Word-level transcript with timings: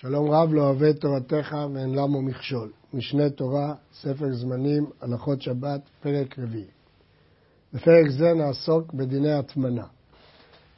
שלום 0.00 0.30
רב 0.30 0.52
לא 0.52 0.62
אוהב 0.62 0.92
תורתך 0.92 1.56
ואין 1.74 1.94
למו 1.94 2.22
מכשול. 2.22 2.70
משנה 2.94 3.30
תורה, 3.30 3.74
ספר 3.92 4.32
זמנים, 4.32 4.86
הלכות 5.00 5.42
שבת, 5.42 5.80
פרק 6.02 6.38
רביעי. 6.38 6.64
בפרק 7.72 8.08
זה 8.08 8.34
נעסוק 8.34 8.94
בדיני 8.94 9.32
הטמנה. 9.32 9.84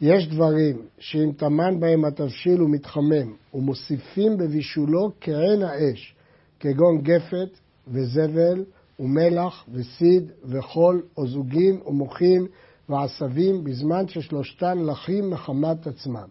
יש 0.00 0.28
דברים 0.28 0.82
שאם 0.98 1.32
טמן 1.36 1.80
בהם 1.80 2.04
התבשיל 2.04 2.62
ומתחמם 2.62 3.34
ומוסיפים 3.54 4.36
בבישולו 4.36 5.10
כעין 5.20 5.62
האש, 5.62 6.14
כגון 6.60 7.02
גפת 7.02 7.58
וזבל 7.88 8.64
ומלח 9.00 9.64
וסיד 9.72 10.30
וחול 10.44 11.02
או 11.16 11.26
זוגין 11.26 11.80
ומוחין 11.86 12.46
ועשבים, 12.88 13.64
בזמן 13.64 14.08
ששלושתן 14.08 14.78
לחים 14.78 15.30
מחמת 15.30 15.86
עצמם. 15.86 16.28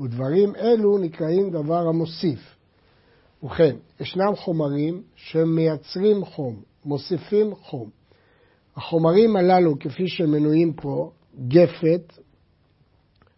ודברים 0.00 0.56
אלו 0.56 0.98
נקראים 0.98 1.50
דבר 1.50 1.88
המוסיף. 1.88 2.56
ובכן, 3.42 3.76
ישנם 4.00 4.36
חומרים 4.36 5.02
שמייצרים 5.14 6.24
חום, 6.24 6.62
מוסיפים 6.84 7.54
חום. 7.54 7.90
החומרים 8.76 9.36
הללו, 9.36 9.78
כפי 9.78 10.08
שמנויים 10.08 10.72
פה, 10.72 11.10
גפת, 11.48 12.12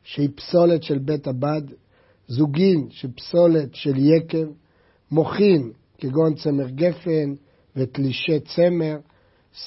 שהיא 0.02 0.28
פסולת 0.34 0.82
של 0.82 0.98
בית 0.98 1.26
הבד, 1.26 1.62
זוגין, 2.28 2.86
שפסולת 2.90 3.74
של 3.74 3.96
יקב, 3.96 4.46
מוחין, 5.10 5.72
כגון 5.98 6.34
צמר 6.34 6.68
גפן 6.68 7.34
ותלישי 7.76 8.40
צמר, 8.40 8.96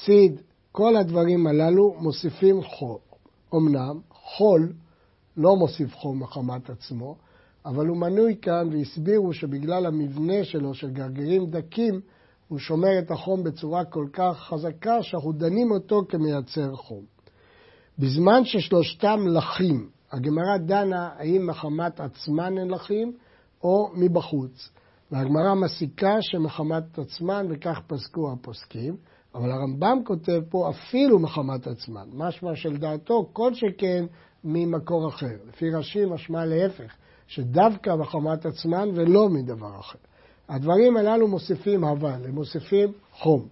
סיד, 0.04 0.40
כל 0.72 0.96
הדברים 0.96 1.46
הללו 1.46 1.94
מוסיפים 2.00 2.62
חול. 2.62 2.98
אמנם, 3.54 4.00
חול 4.10 4.72
לא 5.36 5.56
מוסיף 5.56 5.94
חום 5.94 6.22
מחמת 6.22 6.70
עצמו, 6.70 7.16
אבל 7.66 7.86
הוא 7.86 7.96
מנוי 7.96 8.36
כאן 8.42 8.68
והסבירו 8.72 9.32
שבגלל 9.32 9.86
המבנה 9.86 10.44
שלו 10.44 10.74
של 10.74 10.90
גרגירים 10.90 11.50
דקים, 11.50 12.00
הוא 12.48 12.58
שומר 12.58 12.98
את 12.98 13.10
החום 13.10 13.44
בצורה 13.44 13.84
כל 13.84 14.06
כך 14.12 14.38
חזקה 14.38 15.02
שאנחנו 15.02 15.32
דנים 15.32 15.70
אותו 15.70 16.02
כמייצר 16.08 16.76
חום. 16.76 17.04
בזמן 17.98 18.44
ששלושתם 18.44 19.20
לחים, 19.26 19.88
הגמרא 20.12 20.56
דנה 20.56 21.08
האם 21.16 21.46
מחמת 21.46 22.00
עצמן 22.00 22.58
הן 22.58 22.70
לחים 22.70 23.12
או 23.62 23.90
מבחוץ. 23.94 24.70
והגמרא 25.10 25.54
מסיקה 25.54 26.16
שמחמת 26.20 26.98
עצמן, 26.98 27.46
וכך 27.50 27.80
פסקו 27.86 28.32
הפוסקים, 28.32 28.96
אבל 29.36 29.50
הרמב"ם 29.50 29.98
כותב 30.04 30.40
פה 30.48 30.70
אפילו 30.70 31.18
מחמת 31.18 31.66
עצמן, 31.66 32.08
משמע 32.12 32.56
שלדעתו 32.56 33.30
כל 33.32 33.54
שכן 33.54 34.04
ממקור 34.44 35.08
אחר. 35.08 35.36
לפי 35.48 35.70
רש"י 35.70 36.04
משמע 36.04 36.44
להפך, 36.44 36.94
שדווקא 37.26 37.90
מחמת 37.96 38.46
עצמן 38.46 38.88
ולא 38.94 39.28
מדבר 39.28 39.80
אחר. 39.80 39.98
הדברים 40.48 40.96
הללו 40.96 41.28
מוסיפים 41.28 41.84
אבל, 41.84 42.24
הם 42.24 42.34
מוסיפים 42.34 42.92
חום. 43.12 43.46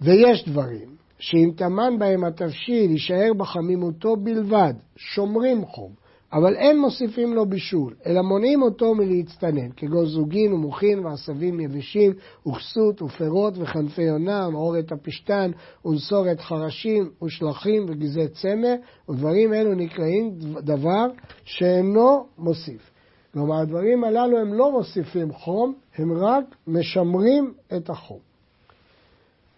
ויש 0.00 0.48
דברים 0.48 0.96
שאם 1.18 1.50
טמן 1.56 1.98
בהם 1.98 2.24
התבשיל 2.24 2.90
יישאר 2.90 3.32
בחמימותו 3.36 4.16
בלבד, 4.16 4.74
שומרים 4.96 5.66
חום, 5.66 5.92
אבל 6.32 6.56
אין 6.56 6.80
מוסיפים 6.80 7.34
לו 7.34 7.46
בישול, 7.46 7.94
אלא 8.06 8.22
מונעים 8.22 8.62
אותו 8.62 8.94
מלהצטנן, 8.94 9.70
כגון 9.76 10.06
זוגין 10.06 10.52
ומוחין 10.52 11.06
ועשבים 11.06 11.60
יבשים, 11.60 12.12
וכסות 12.46 13.02
ופירות 13.02 13.54
וכנפי 13.56 14.02
יונה, 14.02 14.48
ומעורת 14.48 14.92
הפשתן, 14.92 15.50
ונסורת 15.84 16.40
חרשים, 16.40 17.10
ושלחים 17.22 17.86
וגזעי 17.88 18.28
צמר, 18.28 18.74
ודברים 19.08 19.54
אלו 19.54 19.74
נקראים 19.74 20.30
דבר 20.58 21.06
שאינו 21.44 22.26
מוסיף. 22.38 22.90
כלומר, 23.32 23.60
הדברים 23.60 24.04
הללו 24.04 24.38
הם 24.38 24.54
לא 24.54 24.72
מוסיפים 24.72 25.32
חום, 25.32 25.74
הם 25.98 26.12
רק 26.12 26.44
משמרים 26.66 27.52
את 27.76 27.90
החום. 27.90 28.18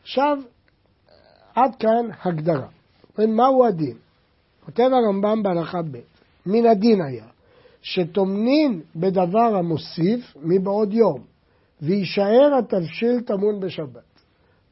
עכשיו, 0.02 0.38
עד 1.54 1.74
כאן 1.76 2.08
הגדרה. 2.24 2.68
מהו 3.18 3.66
הדין? 3.66 3.96
כותב 4.64 4.88
הרמב"ם 4.92 5.42
בהלכה 5.42 5.82
ב' 5.82 6.11
מן 6.46 6.66
הדין 6.66 7.02
היה 7.02 7.24
שטומנין 7.82 8.80
בדבר 8.96 9.56
המוסיף 9.56 10.36
מבעוד 10.42 10.92
יום, 10.92 11.20
ויישאר 11.82 12.58
התבשיל 12.58 13.20
טמון 13.20 13.60
בשבת. 13.60 14.12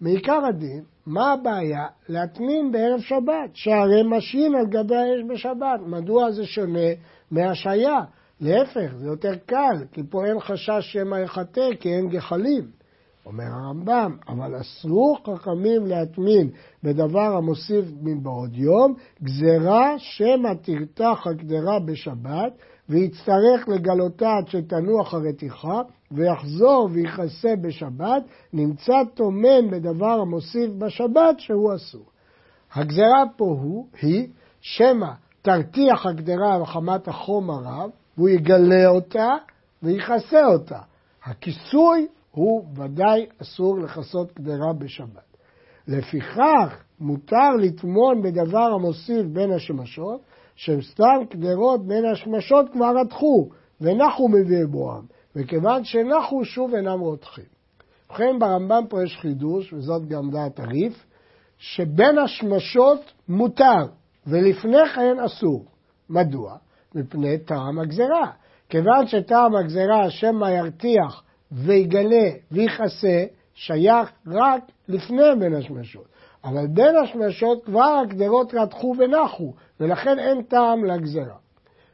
מעיקר 0.00 0.44
הדין, 0.48 0.82
מה 1.06 1.32
הבעיה? 1.32 1.86
להטמין 2.08 2.72
בערב 2.72 3.00
שבת, 3.00 3.50
שהרי 3.54 4.03
משהין 4.06 4.54
על 4.54 4.66
גבי 4.66 4.97
האש 4.97 5.20
בשבת. 5.28 5.81
מדוע 5.86 6.31
זה 6.31 6.47
שונה 6.47 6.88
מהשהיה? 7.31 7.98
להפך, 8.41 8.94
זה 8.97 9.06
יותר 9.06 9.34
קל, 9.47 9.84
כי 9.92 10.00
פה 10.10 10.26
אין 10.26 10.41
חשש 10.41 10.92
שמא 10.92 11.16
יחתה, 11.16 11.69
כי 11.81 11.88
אין 11.88 12.08
גחלים. 12.08 12.79
אומר 13.30 13.44
הרמב"ם, 13.44 14.16
אבל 14.28 14.60
אסרו 14.60 15.16
חכמים 15.26 15.86
להטמין 15.86 16.50
בדבר 16.82 17.36
המוסיף 17.36 17.84
מבעוד 18.02 18.56
יום, 18.56 18.94
גזרה 19.22 19.94
שמא 19.98 20.52
תרתח 20.62 21.26
הקדרה 21.26 21.78
בשבת, 21.80 22.52
ויצטרך 22.88 23.69
לגלותה 23.69 24.36
עד 24.36 24.48
שתנוח 24.48 25.14
הרתיחה, 25.14 25.82
ויחזור 26.10 26.88
ויכסה 26.92 27.56
בשבת, 27.62 28.22
נמצא 28.52 28.96
טומן 29.14 29.70
בדבר 29.70 30.20
המוסיף 30.20 30.70
בשבת 30.78 31.40
שהוא 31.40 31.74
אסור. 31.74 32.04
הגזרה 32.72 33.22
פה 33.36 33.44
הוא, 33.44 33.86
היא, 34.02 34.28
שמא 34.60 35.10
תרתיח 35.42 36.06
הגדרה 36.06 36.58
מחמת 36.58 37.08
החום 37.08 37.50
הרב, 37.50 37.90
והוא 38.16 38.28
יגלה 38.28 38.86
אותה 38.88 39.28
ויכסה 39.82 40.46
אותה. 40.46 40.78
הכיסוי 41.24 42.06
הוא 42.30 42.64
ודאי 42.76 43.26
אסור 43.42 43.78
לכסות 43.78 44.32
קדרה 44.32 44.72
בשבת. 44.78 45.36
לפיכך 45.88 46.82
מותר 47.00 47.50
לטמון 47.58 48.22
בדבר 48.22 48.72
המוסיף 48.74 49.26
בין 49.32 49.52
השמשות, 49.52 50.20
שהם 50.56 50.82
סתם 50.82 51.24
קדרות 51.30 51.86
בין 51.86 52.04
השמשות 52.04 52.66
כבר 52.72 52.92
רתחו, 53.00 53.48
ונחו 53.80 54.28
מביאי 54.28 54.66
בואם, 54.66 55.02
וכיוון 55.36 55.84
שנחו 55.84 56.44
שוב 56.44 56.74
אינם 56.74 57.00
רותחים. 57.00 57.44
ובכן 58.10 58.38
ברמב"ם 58.38 58.84
פה 58.88 59.02
יש 59.04 59.16
חידוש, 59.16 59.72
וזאת 59.72 60.06
גם 60.06 60.30
דעת 60.30 60.60
הריף, 60.60 61.06
שבין 61.58 62.19
השמשות 62.19 63.12
מותר, 63.28 63.86
ולפני 64.26 64.88
כן 64.94 65.20
אסור. 65.26 65.64
מדוע? 66.10 66.56
מפני 66.94 67.38
טעם 67.38 67.78
הגזרה. 67.78 68.30
כיוון 68.69 69.06
שטעם 69.06 69.56
הגזרה 69.56 70.10
שמא 70.10 70.46
ירתיח 70.46 71.22
ויגלה 71.53 72.31
ויכסה, 72.53 73.25
שייך 73.55 74.12
רק 74.27 74.62
לפני 74.88 75.37
בין 75.38 75.55
השמשות. 75.55 76.05
אבל 76.44 76.66
בין 76.66 76.97
השמשות 76.97 77.65
כבר 77.65 78.00
הגדרות 78.03 78.55
רתחו 78.55 78.94
ונחו, 78.99 79.55
ולכן 79.81 80.19
אין 80.19 80.43
טעם 80.43 80.84
לגזרה. 80.84 81.37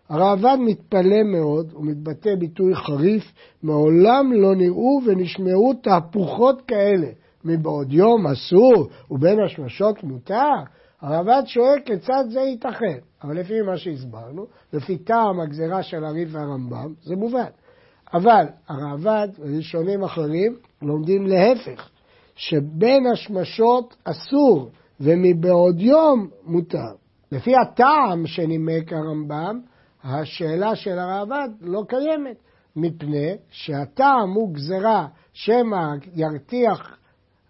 הראב"ד 0.08 0.56
מתפלא 0.60 1.22
מאוד 1.32 1.74
ומתבטא 1.74 2.34
ביטוי 2.34 2.74
חריף, 2.74 3.32
מעולם 3.62 4.32
לא 4.32 4.54
נראו 4.54 5.00
ונשמעו 5.06 5.74
תהפוכות 5.82 6.62
כאלה. 6.68 7.08
מבעוד 7.44 7.92
יום 7.92 8.26
אסור 8.26 8.88
ובין 9.10 9.40
השמשות 9.40 10.04
מותר? 10.04 10.54
הראב"ד 11.00 11.42
שואל 11.46 11.80
כיצד 11.84 12.24
זה 12.28 12.40
ייתכן, 12.40 12.98
אבל 13.22 13.40
לפי 13.40 13.60
מה 13.60 13.76
שהסברנו, 13.76 14.46
לפי 14.72 14.98
טעם 14.98 15.40
הגזרה 15.40 15.82
של 15.82 16.04
הריף 16.04 16.28
והרמב"ם, 16.32 16.94
זה 17.02 17.16
מובן. 17.16 17.50
אבל 18.14 18.46
הראב"ד 18.68 19.28
וראשונים 19.38 20.04
אחרים 20.04 20.56
לומדים 20.82 21.26
להפך, 21.26 21.88
שבין 22.34 23.06
השמשות 23.06 23.96
אסור 24.04 24.70
ומבעוד 25.00 25.80
יום 25.80 26.28
מותר. 26.44 26.92
לפי 27.32 27.52
הטעם 27.56 28.26
שנימק 28.26 28.92
הרמב"ם, 28.92 29.60
השאלה 30.04 30.76
של 30.76 30.98
הראב"ד 30.98 31.48
לא 31.60 31.82
קיימת, 31.88 32.36
מפני 32.76 33.34
שהטעם 33.50 34.30
הוא 34.34 34.54
גזרה 34.54 35.06
שמא 35.32 35.86
ירתיח 36.14 36.96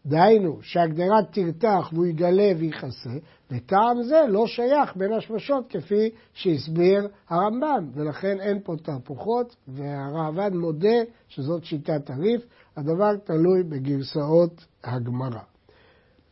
דהיינו, 0.07 0.59
שהגדרה 0.63 1.23
תרתח 1.33 1.91
והוא 1.93 2.07
יגלה 2.07 2.53
ויכסה, 2.59 3.11
וטעם 3.51 4.03
זה 4.03 4.21
לא 4.29 4.47
שייך 4.47 4.97
בין 4.97 5.13
השמשות 5.13 5.65
כפי 5.69 6.11
שהסביר 6.35 7.09
הרמב"ם, 7.29 7.91
ולכן 7.95 8.41
אין 8.41 8.61
פה 8.65 8.75
תהפוכות, 8.83 9.57
והראב"ד 9.69 10.55
מודה 10.55 10.99
שזאת 11.29 11.65
שיטת 11.65 12.11
הריף, 12.11 12.47
הדבר 12.77 13.17
תלוי 13.17 13.63
בגרסאות 13.63 14.65
הגמרא. 14.85 15.41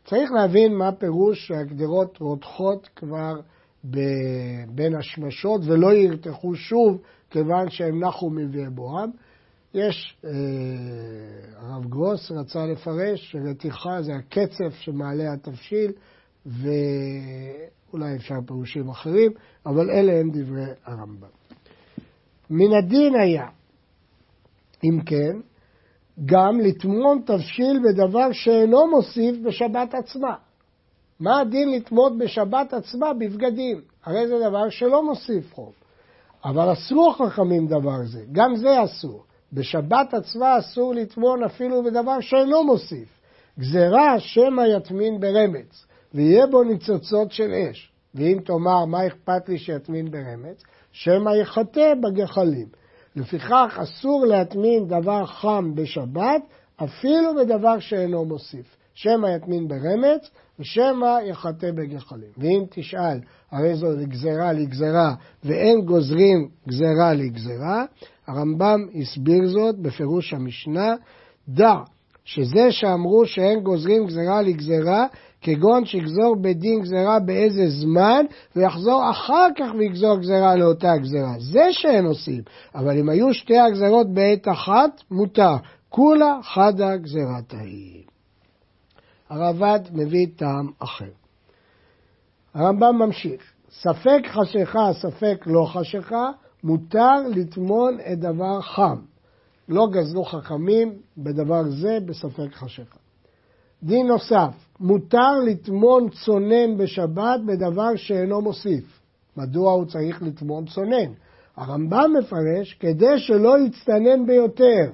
צריך 0.04 0.32
להבין 0.32 0.74
מה 0.74 0.92
פירוש 0.92 1.46
שהגדרות 1.46 2.18
רותחות 2.20 2.88
כבר 2.96 3.34
בין 4.68 4.94
השמשות 4.98 5.60
ולא 5.64 5.92
ירתחו 5.92 6.54
שוב 6.54 7.00
כיוון 7.30 7.70
שהם 7.70 8.04
נחו 8.04 8.30
מביאי 8.30 8.70
בואם. 8.70 9.10
יש, 9.74 10.16
אה, 10.24 10.30
הרב 11.56 11.86
גרוס 11.86 12.30
רצה 12.30 12.66
לפרש 12.66 13.32
שרתיחה 13.32 14.02
זה 14.02 14.12
הקצף 14.14 14.74
שמעלה 14.80 15.32
התבשיל, 15.32 15.92
ואולי 16.46 18.16
אפשר 18.16 18.34
פירושים 18.46 18.88
אחרים, 18.88 19.32
אבל 19.66 19.90
אלה 19.90 20.12
הם 20.12 20.30
דברי 20.30 20.64
הרמב"ם. 20.84 21.28
מן 22.50 22.72
הדין 22.72 23.14
היה 23.14 23.46
אם 24.84 25.00
כן, 25.06 25.36
גם 26.24 26.60
לטמון 26.60 27.22
תבשיל 27.26 27.80
בדבר 27.84 28.32
שאינו 28.32 28.90
מוסיף 28.90 29.36
בשבת 29.46 29.94
עצמה. 29.94 30.34
מה 31.20 31.40
הדין 31.40 31.72
לטמון 31.72 32.18
בשבת 32.18 32.72
עצמה 32.72 33.12
בבגדים? 33.12 33.80
הרי 34.04 34.28
זה 34.28 34.34
דבר 34.48 34.68
שלא 34.70 35.06
מוסיף 35.06 35.54
חום. 35.54 35.72
אבל 36.44 36.72
אסרו 36.72 37.12
חכמים 37.12 37.66
דבר 37.66 38.04
זה, 38.04 38.24
גם 38.32 38.56
זה 38.56 38.84
אסור. 38.84 39.24
בשבת 39.54 40.14
עצמה 40.14 40.58
אסור 40.58 40.94
לטמון 40.94 41.44
אפילו 41.44 41.82
בדבר 41.84 42.20
שאינו 42.20 42.64
מוסיף. 42.64 43.08
גזירה 43.58 44.20
שמא 44.20 44.62
יטמין 44.76 45.20
ברמץ, 45.20 45.86
ויהיה 46.14 46.46
בו 46.46 46.64
ניצוצות 46.64 47.32
של 47.32 47.52
אש. 47.52 47.92
ואם 48.14 48.38
תאמר, 48.44 48.84
מה 48.84 49.06
אכפת 49.06 49.48
לי 49.48 49.58
שיטמין 49.58 50.10
ברמץ? 50.10 50.62
שמא 50.92 51.30
יחטא 51.30 51.94
בגחלים. 52.02 52.68
לפיכך 53.16 53.78
אסור 53.82 54.26
להטמין 54.26 54.88
דבר 54.88 55.26
חם 55.26 55.74
בשבת, 55.74 56.42
אפילו 56.76 57.34
בדבר 57.34 57.78
שאינו 57.78 58.24
מוסיף. 58.24 58.76
שמא 58.94 59.26
יטמין 59.26 59.68
ברמץ, 59.68 60.30
ושמא 60.58 61.18
יחטא 61.26 61.70
בגחלים. 61.70 62.30
ואם 62.38 62.64
תשאל, 62.70 63.18
הרי 63.50 63.74
זו 63.74 63.86
גזרה 64.02 64.52
לגזרה, 64.52 65.14
ואין 65.44 65.80
גוזרים 65.80 66.48
גזרה 66.68 67.14
לגזרה, 67.14 67.84
הרמב"ם 68.26 68.86
הסביר 69.00 69.48
זאת 69.48 69.78
בפירוש 69.78 70.34
המשנה, 70.34 70.94
דע 71.48 71.74
שזה 72.24 72.70
שאמרו 72.70 73.26
שאין 73.26 73.60
גוזרים 73.60 74.06
גזרה 74.06 74.42
לגזרה, 74.42 75.06
כגון 75.42 75.84
שיגזור 75.84 76.36
בדין 76.40 76.80
גזרה 76.80 77.18
באיזה 77.18 77.68
זמן, 77.68 78.24
ויחזור 78.56 79.10
אחר 79.10 79.48
כך 79.58 79.70
ויגזור 79.78 80.18
גזרה 80.18 80.56
לאותה 80.56 80.92
גזרה. 80.96 81.34
זה 81.38 81.64
שאין 81.70 82.06
עושים. 82.06 82.42
אבל 82.74 82.98
אם 82.98 83.08
היו 83.08 83.34
שתי 83.34 83.58
הגזרות 83.58 84.14
בעת 84.14 84.48
אחת, 84.48 85.02
מותר. 85.10 85.56
כולה 85.88 86.38
חדה 86.42 86.96
גזירת 86.96 87.54
ההיא. 87.54 88.13
הרב"ד 89.30 89.80
מביא 89.92 90.26
טעם 90.36 90.70
אחר. 90.78 91.10
הרמב"ם 92.54 92.96
ממשיך, 92.98 93.42
ספק 93.70 94.20
חשיכה, 94.26 94.90
ספק 94.92 95.44
לא 95.46 95.66
חשיכה, 95.72 96.30
מותר 96.64 97.28
לטמון 97.34 97.98
את 98.12 98.18
דבר 98.18 98.60
חם. 98.60 98.96
לא 99.68 99.86
גזרו 99.92 100.24
חכמים 100.24 100.92
בדבר 101.18 101.62
זה 101.70 101.98
בספק 102.06 102.54
חשיכה. 102.54 102.98
דין 103.82 104.06
נוסף, 104.06 104.54
מותר 104.80 105.40
לטמון 105.46 106.08
צונן 106.10 106.76
בשבת 106.76 107.40
בדבר 107.46 107.96
שאינו 107.96 108.40
מוסיף. 108.40 109.00
מדוע 109.36 109.72
הוא 109.72 109.84
צריך 109.84 110.22
לטמון 110.22 110.66
צונן? 110.66 111.12
הרמב"ם 111.56 112.12
מפרש 112.18 112.74
כדי 112.80 113.18
שלא 113.18 113.58
יצטנן 113.58 114.26
ביותר. 114.26 114.90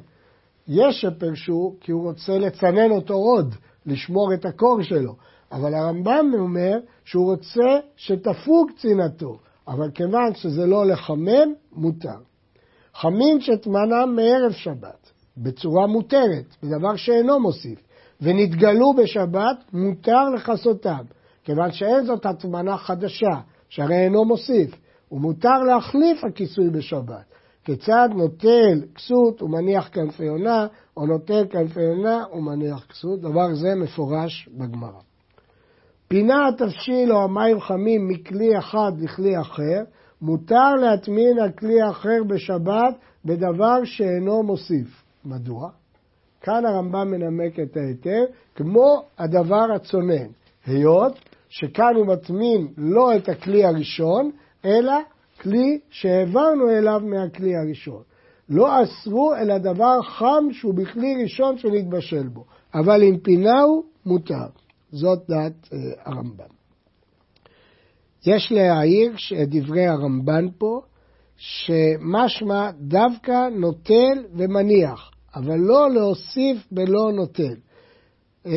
יש 0.68 1.00
שפרשו 1.00 1.74
כי 1.80 1.92
הוא 1.92 2.02
רוצה 2.02 2.38
לצנן 2.38 2.90
אותו 2.90 3.14
עוד, 3.14 3.54
לשמור 3.86 4.34
את 4.34 4.44
הקור 4.44 4.82
שלו. 4.82 5.14
אבל 5.52 5.74
הרמב"ם 5.74 6.32
אומר 6.38 6.78
שהוא 7.04 7.30
רוצה 7.30 7.78
שתפוג 7.96 8.70
צנעתו, 8.76 9.38
אבל 9.68 9.90
כיוון 9.90 10.34
שזה 10.34 10.66
לא 10.66 10.86
לחמם, 10.86 11.52
מותר. 11.72 12.18
חמין 12.94 13.40
שטמנם 13.40 14.16
מערב 14.16 14.52
שבת, 14.52 15.10
בצורה 15.36 15.86
מותרת, 15.86 16.56
בדבר 16.62 16.96
שאינו 16.96 17.40
מוסיף, 17.40 17.78
ונתגלו 18.20 18.94
בשבת, 18.94 19.64
מותר 19.72 20.30
לכסותם, 20.34 21.04
כיוון 21.44 21.72
שאין 21.72 22.04
זאת 22.04 22.26
הטמנה 22.26 22.76
חדשה, 22.76 23.40
שהרי 23.68 24.04
אינו 24.04 24.24
מוסיף, 24.24 24.74
ומותר 25.12 25.58
להחליף 25.58 26.24
הכיסוי 26.24 26.70
בשבת. 26.70 27.24
כיצד 27.64 28.08
נוטל 28.14 28.82
כסות 28.94 29.42
ומניח 29.42 29.88
כנפי 29.92 30.28
עונה, 30.28 30.66
או 30.96 31.06
נוטל 31.06 31.46
כנפי 31.50 31.86
עונה 31.86 32.24
ומניח 32.34 32.86
כסות, 32.86 33.20
דבר 33.20 33.54
זה 33.54 33.74
מפורש 33.74 34.48
בגמרא. 34.58 35.00
פינה 36.08 36.48
התבשיל 36.48 37.12
או 37.12 37.24
המים 37.24 37.60
חמים 37.60 38.08
מכלי 38.08 38.58
אחד 38.58 38.92
לכלי 39.00 39.40
אחר, 39.40 39.82
מותר 40.22 40.74
להטמין 40.80 41.38
על 41.38 41.50
כלי 41.50 41.90
אחר 41.90 42.24
בשבת 42.26 42.94
בדבר 43.24 43.84
שאינו 43.84 44.42
מוסיף. 44.42 45.02
מדוע? 45.24 45.70
כאן 46.40 46.66
הרמב"ם 46.66 47.10
מנמק 47.10 47.60
את 47.60 47.76
ההיתר, 47.76 48.24
כמו 48.54 49.02
הדבר 49.18 49.72
הצונן, 49.74 50.26
היות 50.66 51.18
שכאן 51.48 51.94
הוא 51.96 52.06
מטמין 52.06 52.68
לא 52.76 53.16
את 53.16 53.28
הכלי 53.28 53.64
הראשון, 53.64 54.30
אלא 54.64 54.92
כלי 55.40 55.78
שהעברנו 55.90 56.70
אליו 56.70 57.00
מהכלי 57.04 57.56
הראשון. 57.56 58.02
לא 58.48 58.82
אסרו 58.82 59.34
אלא 59.34 59.58
דבר 59.58 60.02
חם 60.02 60.44
שהוא 60.52 60.74
בכלי 60.74 61.22
ראשון 61.22 61.58
שנתבשל 61.58 62.28
בו, 62.28 62.44
אבל 62.74 63.02
אם 63.02 63.18
פינהו, 63.22 63.82
מותר. 64.06 64.46
זאת 64.92 65.18
דעת 65.28 65.68
אה, 65.72 65.78
הרמב"ם. 66.04 66.60
יש 68.26 68.52
להעיר 68.52 69.12
את 69.42 69.48
דברי 69.48 69.86
הרמב"ן 69.86 70.46
פה, 70.58 70.80
שמשמע 71.36 72.70
דווקא 72.80 73.48
נוטל 73.52 74.24
ומניח, 74.36 75.10
אבל 75.34 75.56
לא 75.56 75.90
להוסיף 75.90 76.66
בלא 76.72 77.12
נוטל. 77.12 77.54
אה, 78.46 78.52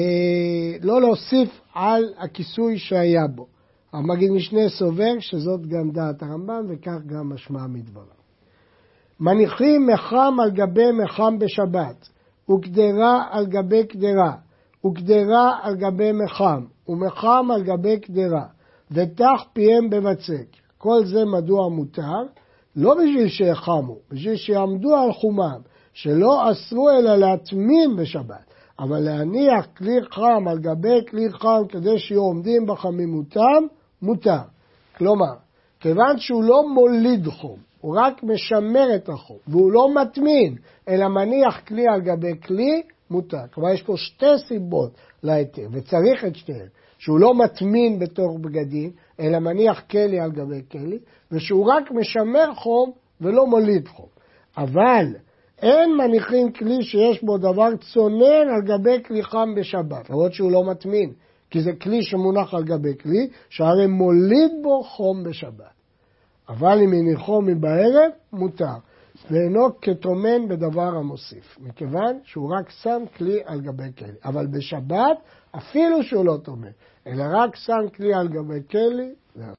לא 0.82 1.02
להוסיף 1.02 1.62
על 1.74 2.04
הכיסוי 2.18 2.78
שהיה 2.78 3.28
בו. 3.28 3.53
המגיד 3.94 4.32
משנה 4.32 4.70
סובר 4.70 5.20
שזאת 5.20 5.68
גם 5.68 5.92
דעת 5.92 6.24
הרמב"ם 6.24 6.66
וכך 6.70 6.98
גם 7.06 7.30
משמע 7.30 7.68
מדבריו. 7.68 8.24
מניחים 9.20 9.88
מחם 9.88 10.38
על 10.44 10.52
גבי 10.52 10.92
מחם 11.04 11.40
בשבת, 11.40 12.10
וקדרה 12.52 13.24
על 13.32 13.46
גבי 13.46 13.88
קדרה, 13.88 14.34
וקדרה 14.86 15.58
על 15.62 15.76
גבי 15.76 16.12
מחם, 16.12 16.66
ומחם 16.88 17.48
על 17.54 17.64
גבי 17.64 18.00
קדרה, 18.00 18.46
ותח 18.92 19.44
פיהם 19.54 19.90
בבצק. 19.90 20.48
כל 20.78 21.06
זה 21.06 21.26
מדוע 21.26 21.70
מותר? 21.70 22.24
לא 22.76 22.94
בשביל 22.94 23.28
שיחמו, 23.28 23.98
בשביל 24.12 24.36
שיעמדו 24.36 24.96
על 24.96 25.14
חומם, 25.14 25.60
שלא 25.94 26.52
אסרו 26.52 26.90
אלא 26.90 27.16
להטמין 27.16 27.96
בשבת, 27.96 28.54
אבל 28.80 29.00
להניח 29.00 29.66
כלי 29.78 30.00
חם 30.12 30.48
על 30.48 30.60
גבי 30.60 31.06
כלי 31.10 31.32
חם 31.32 31.62
כדי 31.70 32.00
שיהיו 32.00 32.22
עומדים 32.22 32.66
בחמימותם, 32.66 33.64
מותר. 34.04 34.42
כלומר, 34.98 35.34
כיוון 35.80 36.18
שהוא 36.18 36.44
לא 36.44 36.64
מוליד 36.74 37.28
חום, 37.28 37.58
הוא 37.82 37.98
רק 38.00 38.24
משמר 38.24 38.96
את 38.96 39.10
החום, 39.10 39.38
והוא 39.48 39.72
לא 39.72 39.94
מטמין, 39.94 40.56
אלא 40.90 41.08
מניח 41.08 41.60
כלי 41.68 41.88
על 41.88 42.02
גבי 42.02 42.40
כלי, 42.46 42.82
מותר. 43.10 43.48
כלומר, 43.54 43.70
יש 43.70 43.82
פה 43.82 43.94
שתי 43.98 44.38
סיבות 44.48 44.92
להיתר, 45.24 45.68
וצריך 45.72 46.26
את 46.26 46.36
שתיהן. 46.36 46.68
שהוא 46.98 47.20
לא 47.20 47.34
מטמין 47.34 48.00
בתוך 48.00 48.38
בגדים, 48.42 48.92
אלא 49.20 49.40
מניח 49.40 49.82
כלי 49.92 50.20
על 50.20 50.32
גבי 50.32 50.62
כלי, 50.72 51.00
ושהוא 51.32 51.66
רק 51.66 51.92
משמר 51.92 52.54
חום 52.56 52.92
ולא 53.22 53.48
מוליד 53.48 53.88
חום. 53.88 54.08
אבל 54.58 55.06
אין 55.62 55.98
מניחים 55.98 56.52
כלי 56.52 56.84
שיש 56.84 57.24
בו 57.24 57.38
דבר 57.38 57.70
צונן 57.94 58.48
על 58.56 58.62
גבי 58.66 59.04
כלי 59.04 59.24
חם 59.24 59.56
בשבת, 59.56 60.10
למרות 60.10 60.34
שהוא 60.34 60.52
לא 60.52 60.64
מטמין, 60.64 61.14
כי 61.54 61.62
זה 61.62 61.72
כלי 61.74 62.04
שמונח 62.04 62.54
על 62.54 62.64
גבי 62.64 62.98
כלי, 62.98 63.28
שהרי 63.50 63.88
מוליד 63.88 64.52
בו 64.64 64.84
חום 64.84 65.24
בשבת. 65.24 65.74
אבל 66.50 66.80
אם 66.82 66.94
הניחו 66.94 67.42
מבערב, 67.42 68.12
מותר. 68.34 68.76
ואינו 69.32 69.80
כטומן 69.82 70.48
בדבר 70.48 70.96
המוסיף, 70.98 71.58
מכיוון 71.62 72.20
שהוא 72.24 72.54
רק 72.60 72.70
שם 72.70 73.04
כלי 73.18 73.40
על 73.46 73.62
גבי 73.62 73.94
כלי. 73.98 74.12
אבל 74.26 74.48
בשבת, 74.48 75.18
אפילו 75.56 76.04
שהוא 76.04 76.26
לא 76.26 76.38
טומן, 76.44 76.72
אלא 77.08 77.24
רק 77.34 77.56
שם 77.56 77.90
כלי 77.96 78.14
על 78.14 78.28
גבי 78.28 78.64
כלי, 78.72 79.14